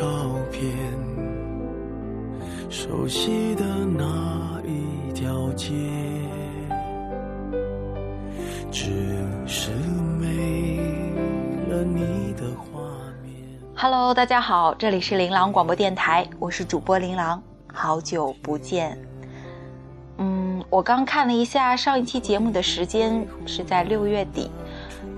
[0.00, 0.06] 照
[0.50, 0.72] 片，
[2.70, 5.74] 熟悉的那一条街，
[8.70, 8.88] 只
[9.46, 9.70] 是
[10.18, 10.78] 没
[11.68, 12.80] 了你的画
[13.22, 13.34] 面。
[13.76, 18.98] Hello，大家好，这里是琳琅广播电台，我是主播琳琅，好久不见。
[20.16, 24.50] 嗯，我刚看了一下上一期节目的时间是在六月底，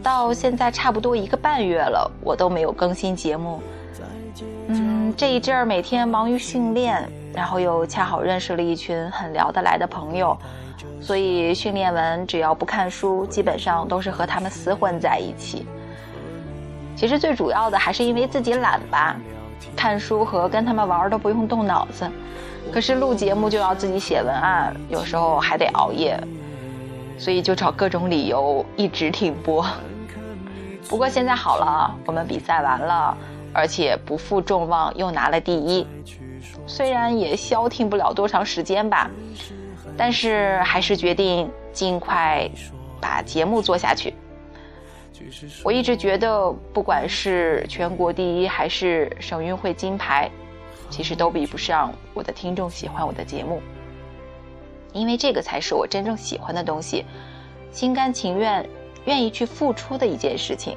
[0.02, 3.60] 到现在差不多一个半月了，我都没有更新节目。
[5.16, 10.36] 这一阵儿每天忙于训练，然后又恰好认识了一群很聊得来的朋友，
[11.00, 15.66] 所以训练完只要不看书，基本上都是和他们厮混在一起。
[16.96, 19.16] 其实最主要的还是因为自己懒吧，
[19.76, 22.08] 看书和跟他们玩都不用动脑子，
[22.72, 26.18] 可是录节目就要自己写文案，有时候还得熬夜，
[27.18, 29.66] 所以就找各种理由一直停播。
[30.88, 33.16] 不过现在好了，我们比赛完了，
[33.52, 35.86] 而且不负众望又拿了第一，
[36.66, 39.10] 虽然也消停不了多长时间吧，
[39.96, 42.50] 但是还是决定尽快
[43.00, 44.14] 把节目做下去。
[45.62, 50.28] 我一直觉得，不管是全国第一还是省运会金牌，
[50.90, 53.62] 其实都比不上我的听众喜欢我的节目，
[54.92, 57.04] 因为这个才是我真正喜欢的东西，
[57.70, 58.68] 心甘情愿、
[59.04, 60.76] 愿意去付出的一件事情。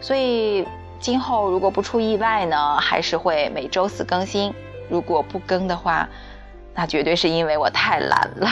[0.00, 0.66] 所以
[1.00, 4.52] 今后如果不出意外呢，还是会每周四更新。
[4.90, 6.08] 如果不更的话，
[6.74, 8.48] 那绝对是因为我太懒了。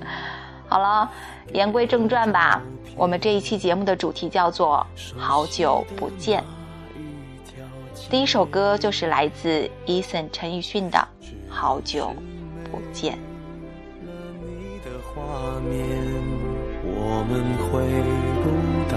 [0.66, 1.10] 好了，
[1.52, 2.60] 言归正传吧。
[2.96, 4.86] 我们这一期节目的主题叫做
[5.16, 6.42] “好久不见”。
[8.08, 10.98] 第一首歌就是来自 Eason 陈奕迅的
[11.48, 12.14] 《好久
[12.70, 13.14] 不见》。
[14.06, 15.22] 了你的画
[15.60, 15.78] 面，
[16.84, 17.84] 我们回
[18.42, 18.46] 不
[18.90, 18.96] 到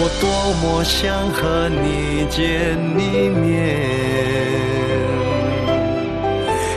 [0.00, 0.30] 我多
[0.62, 3.76] 么想和你见一面，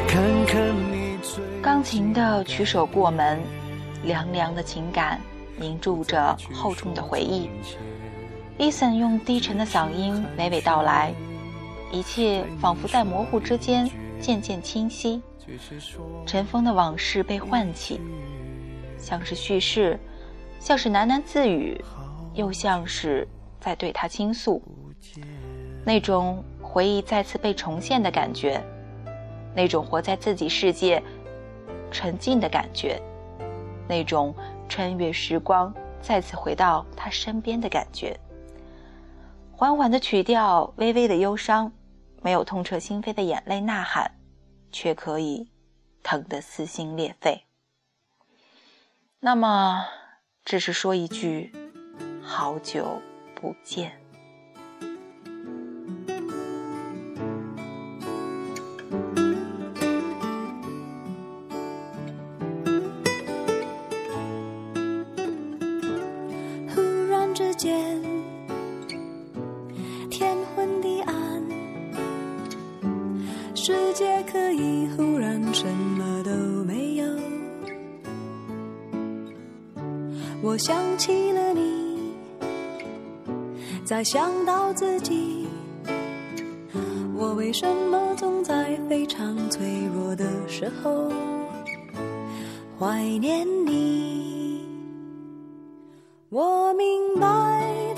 [0.08, 3.40] 看看你最钢琴的曲首过门，
[4.06, 5.22] 凉凉的情感
[5.56, 7.48] 凝注着厚重的回忆。
[8.58, 11.14] Eason 用低沉的嗓音娓娓道来，
[11.92, 13.88] 一切仿佛在模糊之间
[14.20, 15.22] 渐渐清晰。
[16.26, 18.02] 尘封的往事被唤起，
[18.98, 20.00] 像是叙事，
[20.60, 21.80] 像是喃喃自语，
[22.34, 23.28] 又像是
[23.59, 24.62] 在对他倾诉。
[25.86, 28.64] 那种回忆再次被重现的感觉，
[29.56, 31.02] 那种活在自己世界
[31.92, 33.02] 沉浸的感觉，
[33.88, 34.36] 那种
[34.69, 38.18] 穿越时光再次回到他身边的感觉。
[39.52, 41.72] 缓缓的曲调，微微的忧伤，
[42.22, 44.12] 没有痛彻心扉的眼泪呐喊，
[44.72, 45.52] 却可以
[46.02, 47.44] 疼得撕心裂肺。
[49.19, 49.86] 那么，
[50.46, 51.52] 只是说一句：
[52.22, 53.02] 好久
[53.36, 53.92] 不见。
[66.74, 68.01] 忽然之间，
[70.10, 71.16] 天昏地暗，
[73.56, 76.31] 世界可以忽然什么都
[76.63, 77.06] 没有。
[80.44, 81.50] 我想起了，
[83.92, 85.46] 再想到自己，
[87.14, 91.12] 我为什么总在非常脆弱的时候
[92.80, 94.66] 怀念你？
[96.30, 97.28] 我明白，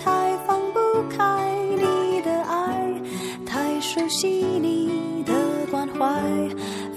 [0.04, 0.80] 太放不
[1.16, 1.48] 开
[1.78, 3.01] 你的爱，
[3.45, 5.31] 太熟悉你的
[5.69, 6.19] 关怀，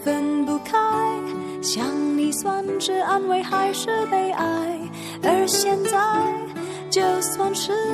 [0.03, 0.75] 分不开。
[1.61, 1.85] 想
[2.17, 4.81] 你算是安慰还是悲哀？
[5.23, 5.99] 而现在，
[6.89, 7.86] 就算是。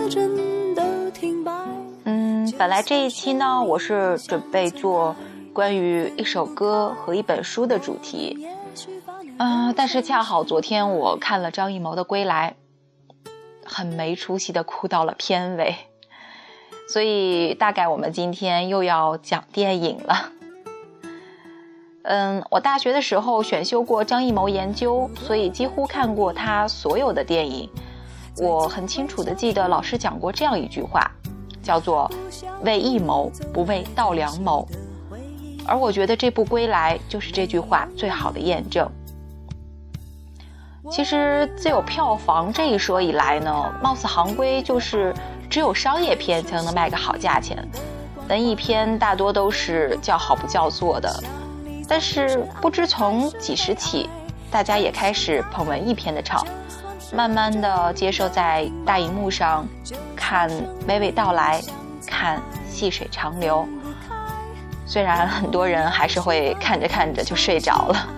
[2.62, 5.16] 本来这一期呢，我是准备做
[5.52, 8.46] 关于一首歌和一本书的主题，
[9.36, 12.54] 嗯，但是恰好昨天我看了张艺谋的《归来》，
[13.64, 15.74] 很没出息的哭到了片尾，
[16.88, 20.30] 所以大概我们今天又要讲电影了。
[22.04, 27.68] 嗯，我大学的时候选修过张艺谋研究，所以几乎看过他所有的电影。
[28.38, 31.10] 我很清楚的记得老师讲过这样一句话，
[31.62, 32.10] 叫做
[32.64, 34.66] “为一谋，不为稻粱谋”。
[35.64, 38.90] 而我觉得这部《归来》就是这句话最好的验证。
[40.90, 45.14] 其实自有票房这一说以来呢，貌似行规就是
[45.48, 47.56] 只有商业片才能卖个好价钱，
[48.28, 51.22] 文艺片大多都是叫好不叫座的。
[51.88, 54.08] 但是不知从几时起，
[54.50, 56.44] 大家也开始捧文艺片的场，
[57.12, 59.66] 慢慢的接受在大荧幕上
[60.16, 60.48] 看
[60.88, 61.60] 娓娓道来，
[62.06, 63.66] 看细水长流。
[64.86, 68.08] 虽然很多人还是会看着看着就睡着了。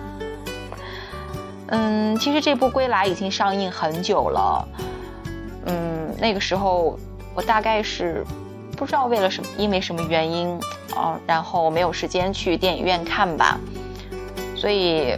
[1.67, 4.67] 嗯，其实这部《归来》已经上映很久了。
[5.65, 6.97] 嗯，那个时候
[7.33, 8.25] 我大概是
[8.77, 10.57] 不知道为了什么，因为什么原因。
[10.95, 13.59] 啊，然后没有时间去电影院看吧，
[14.55, 15.13] 所以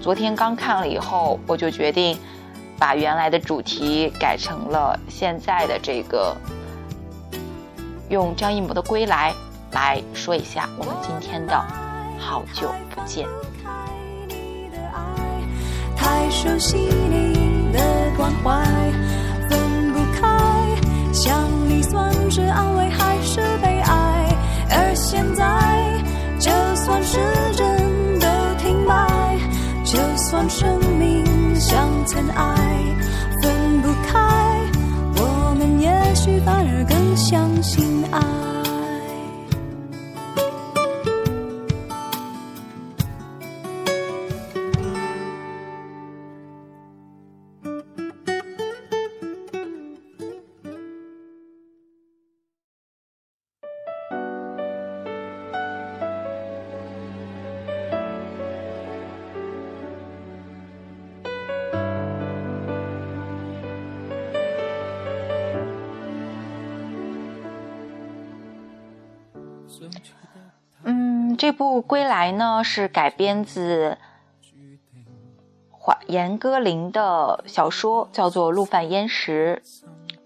[0.00, 2.18] 昨天刚看了以后，我就决定
[2.82, 6.36] 把原来的主题改成了现在的这个，
[8.08, 9.32] 用张艺谋的《归来》
[9.72, 11.54] 来说一下我们今天的
[12.18, 13.24] 好久不见。
[15.96, 17.78] 太熟悉你的
[18.16, 18.60] 关怀，
[19.48, 20.28] 分不开，
[21.12, 24.36] 想你算是安慰还是悲哀？
[24.70, 26.02] 而现在，
[26.40, 27.20] 就算时
[27.54, 28.26] 针都
[28.58, 29.38] 停摆，
[29.84, 30.80] 就算生
[31.72, 32.54] 像尘埃，
[33.40, 34.18] 分不开，
[35.16, 38.41] 我们也许反而更相信爱。
[70.84, 73.96] 嗯，这部《归来》呢是改编自
[75.70, 79.62] 华严歌苓的小说，叫做《陆犯焉识》。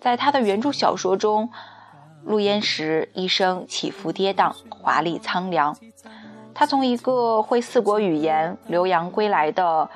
[0.00, 1.50] 在他的原著小说中，
[2.24, 5.76] 陆焉识一生起伏跌宕，华丽苍凉。
[6.54, 9.90] 他从一个会四国语言、留洋归来的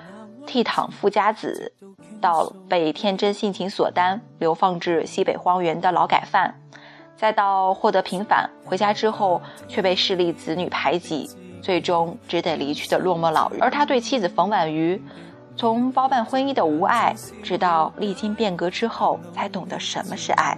[0.47, 1.73] 倜傥富家子，
[2.21, 6.61] 到被天真性情所耽、流放至西北荒原的劳改犯。
[7.21, 11.29] 再到获得平反，回家之后却被势力子女排挤，
[11.61, 13.63] 最终只得离去的落寞老人。
[13.63, 14.99] 而他对妻子冯婉瑜，
[15.55, 20.57] 从包办婚姻的无爱，直到历经变革之后才懂得什么是爱，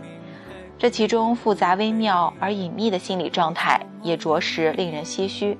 [0.78, 5.58] 这其中复杂微妙而隐秘的心理状态，也着实令人唏嘘。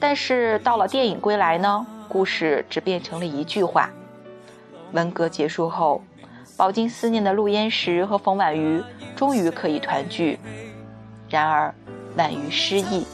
[0.00, 3.88] 但是到了电影《归来》呢，故事只变成了一句话：
[4.90, 6.02] 文革结束后。
[6.56, 8.82] 饱经思念的陆焉识和冯婉瑜
[9.16, 10.38] 终于可以团聚，
[11.28, 11.74] 然而
[12.16, 13.04] 婉瑜失忆，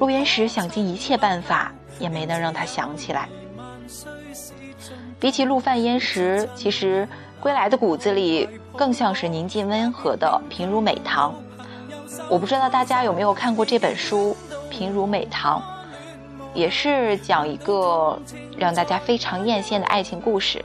[0.00, 3.28] 陆焉识想尽一切办法也没能让他想起来。
[5.20, 7.06] 比起陆犯焉识，其实
[7.38, 11.34] 归来的骨子里更像是宁静温和的平如美棠。
[12.28, 14.36] 我不知道大家有没有看过这本书
[14.68, 15.60] 《平如美棠》，
[16.52, 18.20] 也是讲一个
[18.56, 20.64] 让大家非常艳羡的爱情故事。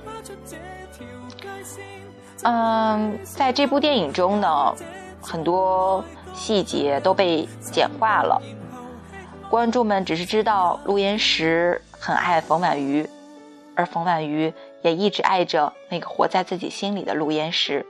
[2.43, 4.75] 嗯，在这部电影中呢，
[5.21, 6.03] 很多
[6.33, 8.41] 细节都被简化了。
[9.49, 13.07] 观众们只是知道陆焉识很爱冯婉瑜，
[13.75, 17.85] 而冯婉瑜也一直爱着那个活在自己心里的陆焉识。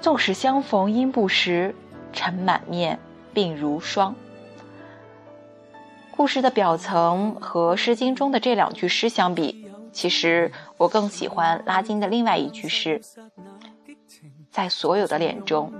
[0.00, 1.74] 纵使相逢应不识，
[2.12, 2.98] 尘满面，
[3.32, 4.14] 鬓如霜。
[6.10, 9.63] 故事的表层和《诗经》中的这两句诗相比。
[9.94, 13.00] 其实我更喜欢拉金的另外一句诗
[14.50, 15.72] ：“在所有的脸中，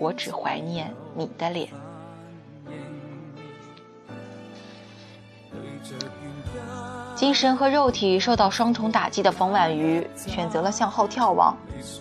[0.00, 1.68] 我只怀念你的脸。”
[7.14, 11.54] 精神和肉体受到双重打击的冯婉瑜选择了向后眺望，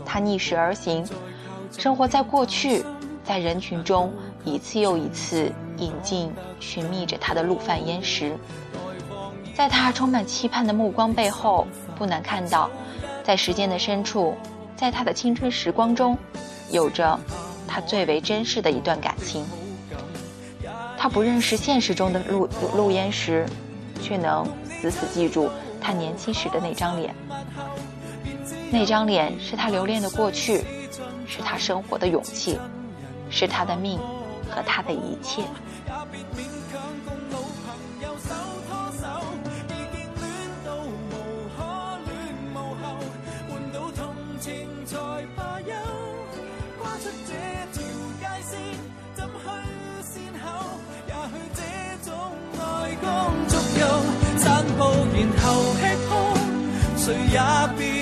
[0.06, 1.06] 她逆势而行，
[1.78, 2.84] 生活在过去，
[3.24, 4.12] 在人群中
[4.46, 8.36] 一次又一次引进寻觅着她的陆犯焉识。
[9.54, 12.70] 在他充满期盼的目光背后，不难看到，
[13.24, 14.36] 在时间的深处，
[14.76, 16.18] 在他的青春时光中，
[16.72, 17.20] 有着
[17.68, 19.46] 他最为珍视的一段感情。
[20.98, 23.46] 他不认识现实中的陆陆焉识，
[24.02, 27.14] 却能死死记住他年轻时的那张脸。
[28.72, 30.64] 那张脸是他留恋的过去，
[31.28, 32.58] 是他生活的勇气，
[33.30, 34.00] 是他的命
[34.50, 35.44] 和他的一切。
[47.02, 47.34] 出这
[47.74, 47.82] 条
[48.20, 48.52] 界线，
[49.16, 49.34] 怎去
[50.04, 50.46] 善后？
[51.08, 51.60] 也许这
[52.06, 52.12] 种
[52.60, 52.62] 爱
[53.02, 53.06] 光
[53.48, 53.82] 足够，
[54.38, 54.46] 散
[54.78, 54.80] 步
[55.16, 55.44] 然后
[55.80, 56.10] 吃喝，
[56.98, 57.40] 谁也
[57.78, 58.01] 别。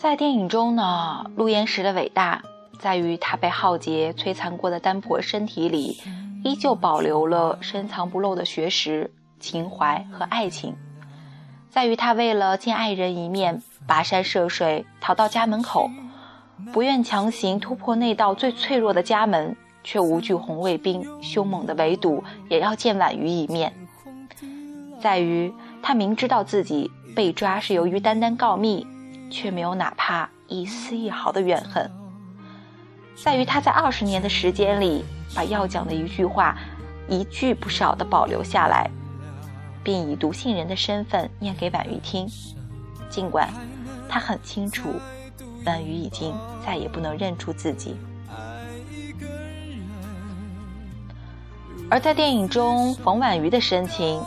[0.00, 2.40] 在电影中呢，陆焉识的伟大
[2.78, 6.00] 在于他被浩劫摧残过的单薄身体里，
[6.42, 10.72] 依旧保留了深藏不露的学识、情怀和爱情；
[11.68, 15.90] 在于他为了见爱人一面，跋山涉水逃到家门口，
[16.72, 19.54] 不愿强行突破那道最脆弱的家门，
[19.84, 23.70] 却无惧红卫兵凶猛的围堵，也要见婉瑜一面；
[24.98, 25.52] 在于
[25.82, 28.86] 他明知道自己被抓是由于单单告密。
[29.30, 31.88] 却没有哪怕一丝一毫的怨恨，
[33.14, 36.58] 在于他在二十年的时间里，把要讲的一句话，
[37.08, 38.90] 一句不少的保留下来，
[39.84, 42.28] 并以读信人的身份念给婉瑜听。
[43.08, 43.48] 尽管
[44.08, 44.94] 他很清楚，
[45.64, 46.34] 婉瑜已经
[46.66, 47.96] 再也不能认出自己。
[51.88, 54.22] 而在电影中，冯婉瑜的深情，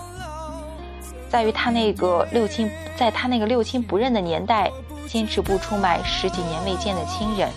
[1.29, 4.71] 在于他那个六亲，在他那个六亲不认的年代。
[5.07, 7.49] 坚持不出卖十几年未见的亲人，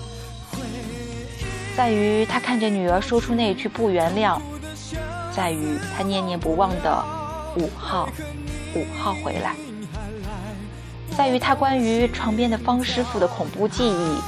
[1.77, 4.39] 在于他看着女儿说出那句不原谅，
[5.35, 7.05] 在于他念念不忘的
[7.57, 8.09] 五号，
[8.75, 9.55] 五号回来，
[11.17, 14.19] 在于他关于床边的方师傅的恐怖记忆，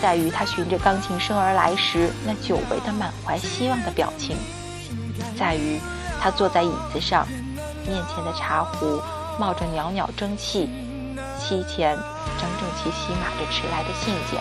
[0.00, 4.36] 在于他循着钢琴声而来时那久违的满怀希望的表情，
[5.38, 5.78] 在于
[6.20, 7.26] 他坐在椅子上，
[7.86, 9.00] 面前的茶壶
[9.38, 10.68] 冒着袅袅蒸汽，
[11.52, 11.98] 膝前。
[12.40, 14.40] 整整齐齐码着迟来的信件，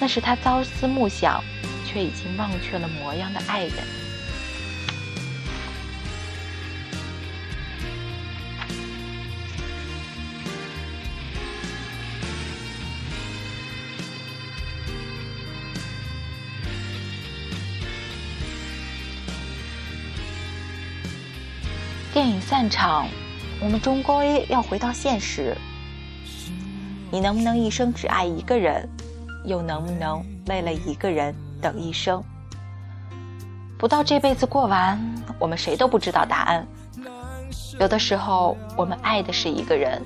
[0.00, 1.44] 那是他朝思暮想
[1.86, 3.74] 却已经忘却了模样的爱人。
[22.12, 23.06] 电影散场，
[23.62, 25.54] 我们终归要回到现实。
[27.10, 28.88] 你能不能一生只爱一个人，
[29.44, 32.22] 又能不能为了一个人等一生？
[33.76, 34.98] 不到这辈子过完，
[35.38, 36.66] 我们谁都不知道答案。
[37.78, 40.02] 有的时候，我们爱的是一个人，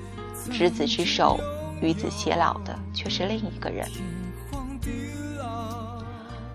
[0.51, 1.39] 执子之手，
[1.81, 3.87] 与子偕老的却是另一个人。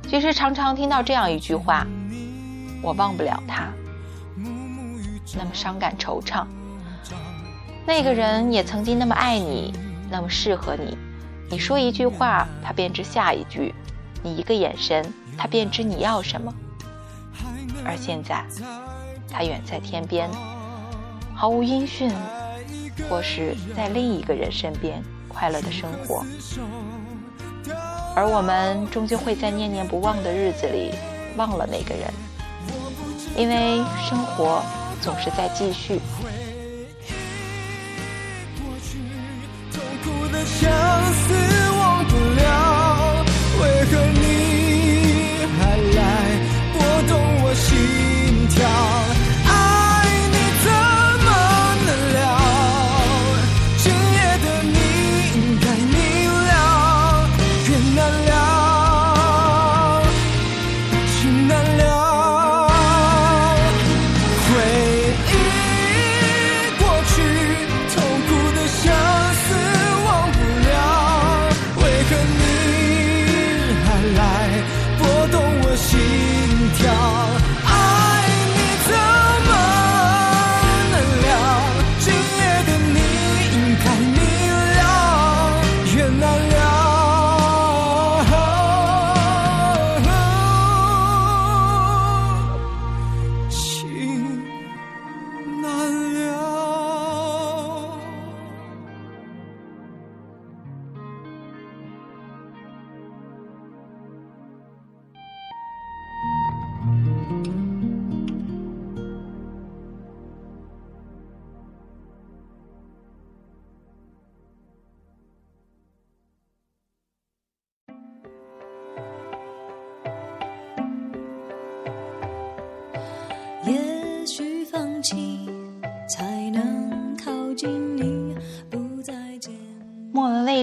[0.09, 1.87] 其实常常听到这样一句话
[2.83, 3.69] ：“我忘不了他。”
[5.37, 6.45] 那么伤感惆怅。
[7.87, 9.73] 那个人也曾经那么爱你。
[10.13, 10.99] 那么适合你，
[11.49, 13.73] 你说一句话，他便知下一句；
[14.25, 16.53] 你一个眼神，他便知你要什么。
[17.85, 18.45] 而现在，
[19.31, 20.29] 他远在天边，
[21.33, 22.11] 毫无音讯，
[23.09, 26.25] 或是在另一个人身边快乐的生活。
[28.17, 30.91] 而我们终究会在念念不忘的日子里
[31.37, 32.13] 忘了那个人，
[33.37, 33.77] 因为
[34.09, 34.61] 生活
[35.01, 36.01] 总是在继续。
[40.61, 41.20] 相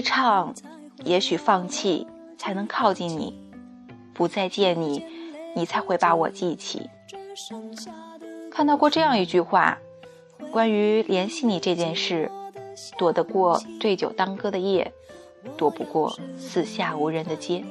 [0.02, 0.54] 唱
[1.04, 3.34] ：“也许放弃才能靠近你，
[4.14, 5.04] 不再见你，
[5.54, 6.88] 你才会把我记起。”
[8.50, 9.78] 看到过这样一句话，
[10.50, 12.30] 关于联系你这件事，
[12.96, 14.92] 躲得过对酒当歌的夜，
[15.56, 17.64] 躲不过四下无人的街。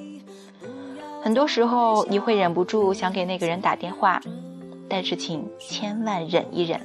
[1.22, 4.22] 很多时候，你会忍不住想给那个人打电话，
[4.88, 6.79] 但是请千万忍一忍。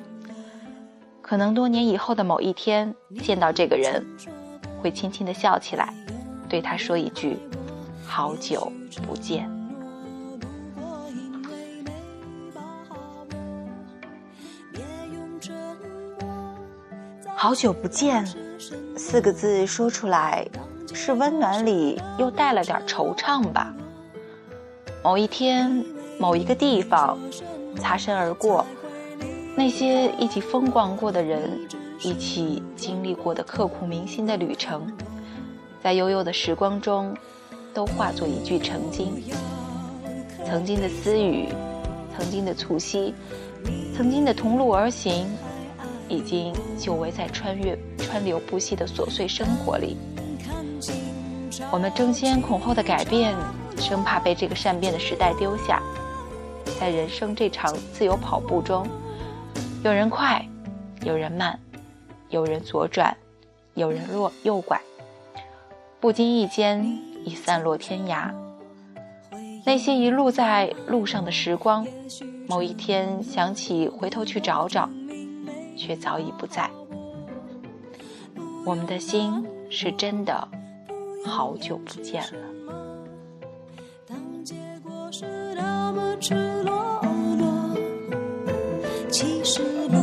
[1.21, 4.05] 可能多年以后的某一天，见到这个人，
[4.83, 5.95] 会轻轻地笑起来，
[6.49, 7.39] 对他说一句
[8.05, 8.71] ：“好久
[9.07, 9.49] 不见。”
[17.37, 18.27] 好久不见，
[18.97, 20.47] 四个字说出来，
[20.93, 23.75] 是温暖里又带了点惆怅吧。
[25.03, 25.85] 某一天，
[26.19, 27.19] 某一个地方，
[27.81, 28.65] 擦身而过，
[29.57, 31.59] 那些一起风光过的人，
[32.05, 34.91] 一起经历过的刻骨铭心的旅程，
[35.83, 37.17] 在悠悠的时光中，
[37.73, 39.23] 都化作一句曾经。
[40.45, 41.49] 曾经的私语，
[42.17, 43.15] 曾经的促膝，
[43.97, 45.27] 曾经的同路而行。
[46.09, 49.97] 已经久违在穿越川流不息的琐碎生活里，
[51.71, 53.35] 我们争先恐后的改变，
[53.79, 55.81] 生怕被这个善变的时代丢下。
[56.79, 58.87] 在人生这场自由跑步中，
[59.83, 60.47] 有人快，
[61.03, 61.59] 有人慢，
[62.33, 63.17] 有人左转，
[63.75, 64.81] 有人落右拐，
[66.01, 68.33] 不经意间已散落天涯。
[69.65, 71.87] 那些一路在路上的时光，
[72.49, 74.91] 某一天想起回头去找找。
[75.75, 76.71] 却早已不在。
[78.65, 80.47] 我们的心是真的
[81.25, 82.31] 好久不见了。
[89.11, 90.02] 其实不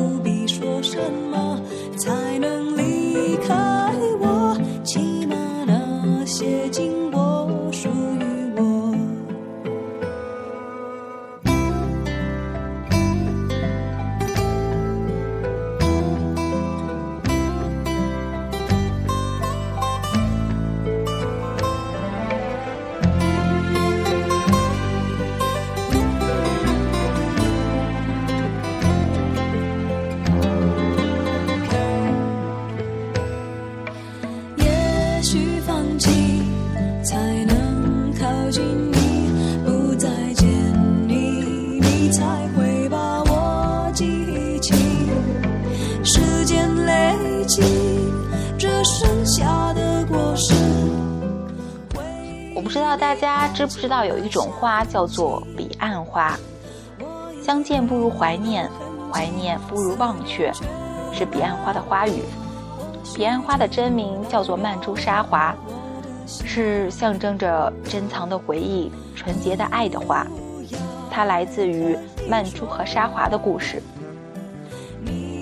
[48.59, 50.53] 这剩下的果实。
[52.55, 56.37] 我不知道大家知不知道有一种花叫做彼岸花，
[57.43, 58.69] 相见不如怀念，
[59.11, 60.51] 怀念不如忘却，
[61.11, 62.21] 是彼岸花的花语。
[63.15, 65.55] 彼岸花的真名叫做曼珠沙华，
[66.27, 70.23] 是象征着珍藏的回忆、纯洁的爱的花。
[71.09, 71.97] 它来自于
[72.29, 73.81] 曼珠和沙华的故事。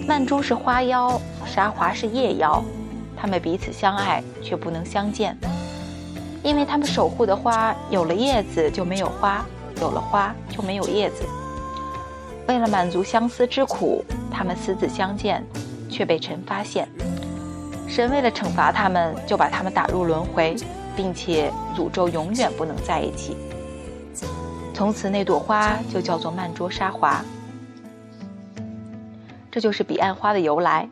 [0.08, 2.64] 曼珠是花妖，沙华是夜妖，
[3.18, 5.38] 他们彼此相爱却不能相见，
[6.42, 9.46] 因为他们守护的花有了叶子就没有花，
[9.82, 11.24] 有了花就没有叶子。
[12.48, 15.44] 为了满足相思之苦，他们私自相见，
[15.90, 16.88] 却被神发现。
[17.86, 20.56] 神为了惩罚他们，就把他们打入轮回，
[20.96, 23.36] 并且诅咒永远不能在一起。
[24.74, 27.22] 从此，那朵花就叫做曼珠沙华。
[29.58, 30.88] 这就是彼岸花的由来。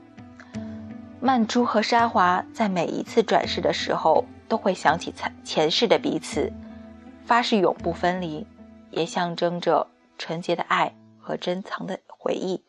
[1.19, 6.51] 曼珠和沙华在每一次转世的时候，都会想起前前世的彼此，
[7.27, 8.47] 发誓永不分离，
[8.89, 9.85] 也象征着
[10.17, 12.63] 纯洁的爱和珍藏的回忆。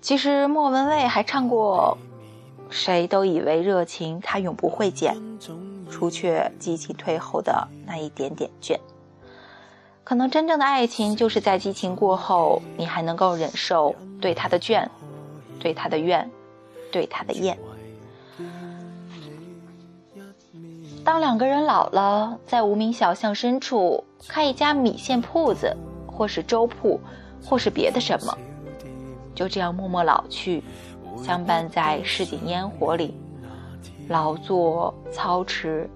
[0.00, 1.96] 其实莫文蔚还唱过
[2.72, 5.16] 《谁都以为热情它永不会减，
[5.90, 8.74] 除却激情退后的那一点点倦》。
[10.04, 14.86] 可能真正的爱情，就是在激情过后，你还能够忍受对他的倦，
[15.58, 16.30] 对他的怨，
[16.92, 17.58] 对他的厌。
[21.02, 25.74] 当两个人老了，在无名小巷深处开一家米线铺子，
[26.06, 27.00] 或是粥铺，
[27.44, 28.36] 或是别的什么。
[29.34, 30.62] 就这样默默老去，
[31.22, 33.14] 相伴在市井烟火里，
[34.08, 35.90] 劳作操持，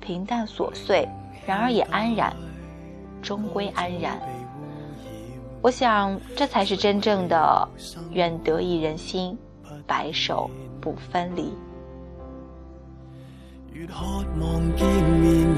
[0.00, 1.08] 平淡琐碎，
[1.46, 2.34] 然而也安然，
[3.22, 4.20] 终归安然。
[5.62, 7.68] 我想，这才是真正的
[8.10, 9.38] 愿得一人心，
[9.86, 11.54] 白首不分离。
[13.72, 13.94] 越渴
[14.40, 15.50] 望见面，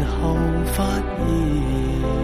[0.00, 0.34] 然后
[0.74, 2.23] 发现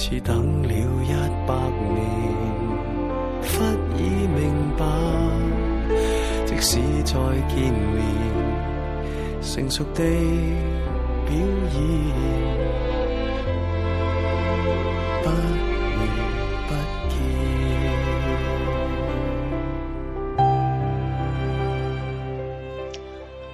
[0.00, 1.12] 似等了一
[1.44, 1.54] 百
[1.92, 1.98] 年，
[3.42, 3.64] 忽
[3.96, 4.86] 已明白，
[6.46, 7.14] 即使再
[7.48, 7.98] 见面，
[9.42, 10.04] 成熟地
[11.26, 11.78] 表演。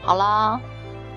[0.03, 0.61] 好啦，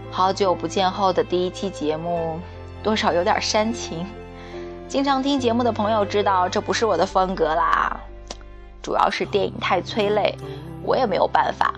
[0.09, 2.39] 好久不见后的第一期节目，
[2.81, 4.05] 多少有点煽情。
[4.87, 7.99] 经常听节目的朋友知道，这不是我的风格啦。
[8.81, 10.33] 主要是电影太催泪，
[10.81, 11.73] 我也没有办法。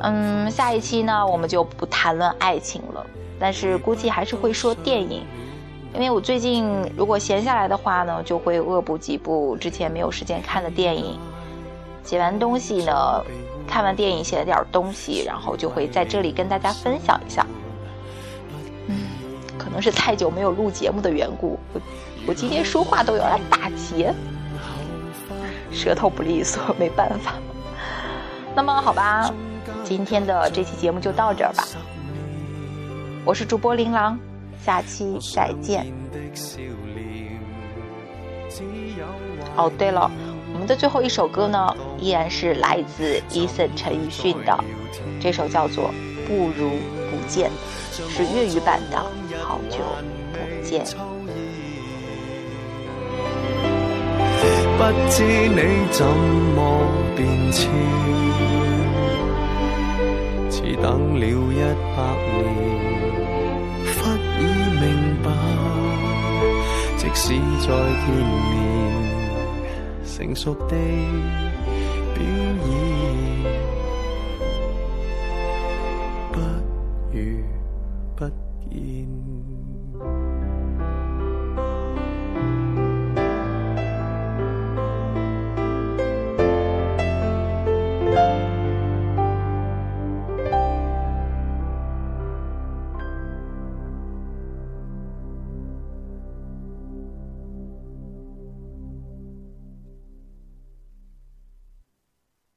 [0.00, 3.04] 嗯，下一期呢，我们就不谈论爱情了，
[3.38, 5.24] 但是估计还是会说电影，
[5.92, 11.18] 因为我最近如果闲下来的话呢，就会恶补几部之前没有时间看的电影。
[12.04, 12.92] 写完东西呢。
[13.68, 17.46] 看完电影，写了点东西，然后就会在这里跟大家分享一下。
[19.70, 21.80] 可能是太久没有录节目的缘故，我
[22.26, 24.12] 我今天说话都有点打结，
[25.70, 27.34] 舌头不利索，没办法。
[28.56, 29.32] 那么好吧，
[29.84, 31.64] 今天的这期节目就到这儿吧。
[33.24, 34.18] 我是主播琳琅，
[34.64, 35.86] 下期再见。
[39.54, 40.10] 哦，对了。
[40.52, 44.64] 我们的最后一首歌呢，依然是来自伊森陈奕迅的，
[45.20, 45.84] 这首叫做
[46.26, 46.70] 《不如
[47.08, 47.48] 不见》，
[48.10, 49.00] 是粤语版的。
[49.50, 49.78] 好久
[50.32, 50.70] 不见。
[54.78, 55.60] 不知你
[55.90, 56.58] 怎么
[57.16, 57.68] 变迁，
[60.48, 61.58] 似等了一
[61.96, 61.98] 百
[62.38, 62.46] 年，
[63.98, 63.98] 忽
[64.38, 64.40] 已
[64.78, 64.84] 明
[65.24, 65.26] 白，
[66.96, 68.54] 即使再见面。
[70.06, 70.76] 成熟地
[72.14, 72.70] 表演，